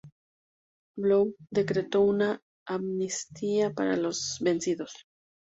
Blount 0.97 1.35
decretó 1.51 2.01
una 2.01 2.41
amnistía 2.65 3.71
para 3.71 3.95
los 3.97 4.39
vencidos. 4.41 5.05